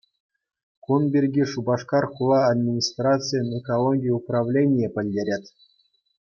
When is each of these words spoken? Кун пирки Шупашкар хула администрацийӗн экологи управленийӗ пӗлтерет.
Кун 0.83 1.01
пирки 1.11 1.43
Шупашкар 1.51 2.03
хула 2.13 2.39
администрацийӗн 2.51 3.47
экологи 3.59 4.15
управленийӗ 4.19 4.87
пӗлтерет. 4.95 5.43